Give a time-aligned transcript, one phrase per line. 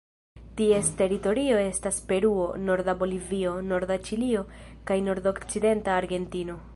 [0.59, 4.43] Ties teritorio estas Peruo, norda Bolivio, norda Ĉilio
[4.91, 6.59] kaj nordokcidenta Argentino.